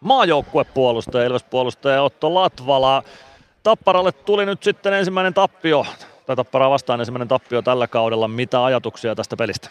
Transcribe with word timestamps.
maajoukkuepuolustaja, 0.00 1.26
Ilves-puolustaja 1.26 2.02
Otto 2.02 2.34
Latvala. 2.34 3.02
Tapparalle 3.62 4.12
tuli 4.12 4.46
nyt 4.46 4.62
sitten 4.62 4.92
ensimmäinen 4.92 5.34
tappio, 5.34 5.86
tai 6.26 6.36
Tapparaa 6.36 6.70
vastaan 6.70 7.00
ensimmäinen 7.00 7.28
tappio 7.28 7.62
tällä 7.62 7.86
kaudella. 7.86 8.28
Mitä 8.28 8.64
ajatuksia 8.64 9.14
tästä 9.14 9.36
pelistä? 9.36 9.68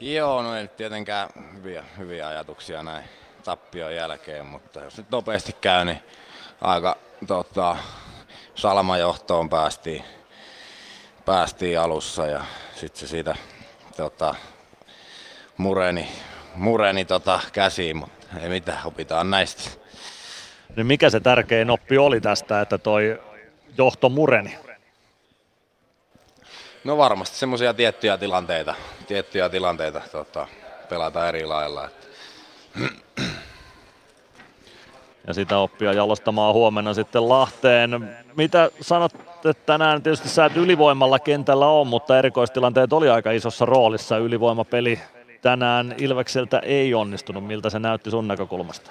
Joo, 0.00 0.42
no 0.42 0.56
ei 0.56 0.68
tietenkään 0.68 1.28
hyviä, 1.54 1.84
hyviä 1.98 2.28
ajatuksia 2.28 2.82
näin 2.82 3.04
tappion 3.44 3.94
jälkeen, 3.94 4.46
mutta 4.46 4.80
jos 4.80 4.96
nyt 4.96 5.10
nopeasti 5.10 5.56
käy, 5.60 5.84
niin 5.84 6.02
aika 6.60 6.96
tota, 7.26 7.76
salmajohtoon 8.54 9.48
päästiin, 9.50 10.04
päästiin 11.24 11.80
alussa 11.80 12.26
ja 12.26 12.44
sitten 12.74 13.00
se 13.00 13.06
siitä 13.06 13.36
tota, 13.96 14.34
mureni, 15.56 16.08
mureni 16.54 17.04
tota, 17.04 17.40
käsiin, 17.52 17.96
mutta 17.96 18.19
ei 18.38 18.48
mitään, 18.48 18.78
opitaan 18.84 19.30
näistä. 19.30 19.70
Niin 20.76 20.86
mikä 20.86 21.10
se 21.10 21.20
tärkein 21.20 21.70
oppi 21.70 21.98
oli 21.98 22.20
tästä, 22.20 22.60
että 22.60 22.78
toi 22.78 23.20
johto 23.78 24.08
mureni? 24.08 24.58
No 26.84 26.98
varmasti 26.98 27.36
semmoisia 27.36 27.74
tiettyjä 27.74 28.18
tilanteita, 28.18 28.74
tiettyjä 29.06 29.48
tilanteita 29.48 30.00
tota, 30.12 30.46
pelata 30.88 31.28
eri 31.28 31.46
lailla. 31.46 31.84
Että. 31.86 32.06
Ja 35.26 35.34
sitä 35.34 35.58
oppia 35.58 35.92
jalostamaan 35.92 36.54
huomenna 36.54 36.94
sitten 36.94 37.28
Lahteen. 37.28 38.16
Mitä 38.36 38.70
sanot, 38.80 39.14
että 39.14 39.54
tänään 39.66 40.02
tietysti 40.02 40.28
sä 40.28 40.44
et 40.44 40.56
ylivoimalla 40.56 41.18
kentällä 41.18 41.66
on, 41.66 41.86
mutta 41.86 42.18
erikoistilanteet 42.18 42.92
oli 42.92 43.08
aika 43.08 43.30
isossa 43.30 43.66
roolissa. 43.66 44.18
Ylivoimapeli 44.18 45.00
tänään 45.42 45.94
Ilvekseltä 45.98 46.58
ei 46.58 46.94
onnistunut. 46.94 47.46
Miltä 47.46 47.70
se 47.70 47.78
näytti 47.78 48.10
sun 48.10 48.28
näkökulmasta? 48.28 48.90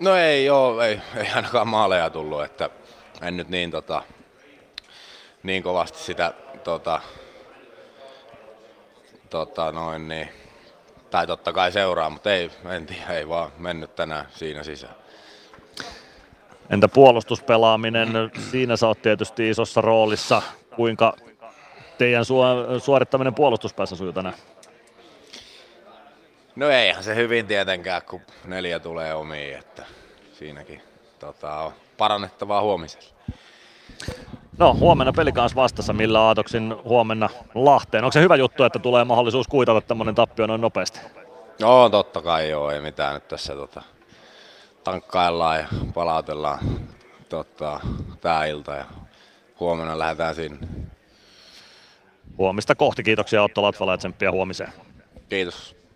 No 0.00 0.14
ei 0.14 0.44
joo, 0.44 0.80
ei, 0.80 1.00
ei 1.16 1.26
ainakaan 1.34 1.68
maaleja 1.68 2.10
tullut, 2.10 2.44
että 2.44 2.70
en 3.22 3.36
nyt 3.36 3.48
niin, 3.48 3.70
tota, 3.70 4.02
niin 5.42 5.62
kovasti 5.62 5.98
sitä 5.98 6.32
tota, 6.64 7.00
tota 9.30 9.72
noin 9.72 10.08
niin, 10.08 10.28
tai 11.10 11.26
totta 11.26 11.52
kai 11.52 11.72
seuraa, 11.72 12.10
mutta 12.10 12.32
ei, 12.32 12.50
en 12.70 12.86
tiedä, 12.86 13.06
ei 13.08 13.28
vaan 13.28 13.50
mennyt 13.58 13.94
tänään 13.94 14.26
siinä 14.30 14.62
sisään. 14.62 14.94
Entä 16.70 16.88
puolustuspelaaminen? 16.88 18.08
Siinä 18.50 18.76
sä 18.76 18.86
oot 18.86 19.02
tietysti 19.02 19.50
isossa 19.50 19.80
roolissa. 19.80 20.42
Kuinka 20.76 21.16
teidän 21.98 22.24
suorittaminen 22.78 23.34
puolustuspäässä 23.34 23.96
sujuu 23.96 24.12
tänään? 24.12 24.34
No 26.56 26.68
eihän 26.68 27.04
se 27.04 27.14
hyvin 27.14 27.46
tietenkään, 27.46 28.02
kun 28.02 28.20
neljä 28.44 28.80
tulee 28.80 29.14
omiin, 29.14 29.58
että 29.58 29.84
siinäkin 30.32 30.82
tota, 31.18 31.58
on 31.58 31.72
parannettavaa 31.98 32.62
huomisella. 32.62 33.08
No 34.58 34.74
huomenna 34.74 35.12
peli 35.12 35.32
kanssa 35.32 35.56
vastassa, 35.56 35.92
millä 35.92 36.20
aatoksin 36.20 36.74
huomenna 36.84 37.28
Lahteen. 37.54 38.04
Onko 38.04 38.12
se 38.12 38.20
hyvä 38.20 38.36
juttu, 38.36 38.64
että 38.64 38.78
tulee 38.78 39.04
mahdollisuus 39.04 39.48
kuitata 39.48 39.80
tämmöinen 39.80 40.14
tappio 40.14 40.46
noin 40.46 40.60
nopeasti? 40.60 41.00
No 41.60 41.88
totta 41.88 42.22
kai 42.22 42.50
joo, 42.50 42.70
ei 42.70 42.80
mitään 42.80 43.14
nyt 43.14 43.28
tässä 43.28 43.54
tota, 43.54 43.82
tankkaillaan 44.84 45.58
ja 45.58 45.66
palautellaan 45.94 46.58
tota, 47.28 47.80
tää 48.20 48.44
ilta 48.44 48.74
ja 48.74 48.84
huomenna 49.60 49.98
lähdetään 49.98 50.34
sinne. 50.34 50.58
Huomista 52.38 52.74
kohti, 52.74 53.02
kiitoksia 53.02 53.42
Otto 53.42 53.62
Latvala 53.62 53.92
ja 53.92 53.98
tsemppiä 53.98 54.32
huomiseen. 54.32 54.72
Kiitos. 55.28 55.78